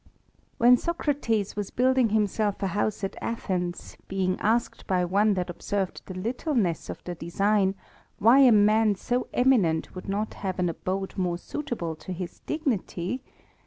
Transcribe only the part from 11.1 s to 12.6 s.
more suitable to his